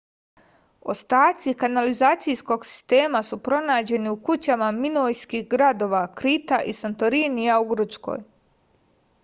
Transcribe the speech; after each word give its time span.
ostaci 0.93 1.51
kanalizacijskog 1.63 2.65
sistema 2.69 3.21
su 3.27 3.39
pronađeni 3.49 4.09
u 4.09 4.17
kućama 4.31 4.71
minojskih 4.79 5.47
gradova 5.55 6.01
krita 6.23 6.63
i 6.63 6.73
santorinija 6.81 7.59
u 7.65 7.69
grčkoj 7.75 8.25